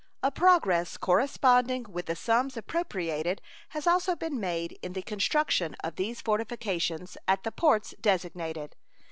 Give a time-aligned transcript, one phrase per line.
[0.23, 5.95] A progress corresponding with the sums appropriated has also been made in the construction of
[5.95, 8.75] these fortifications at the ports designated.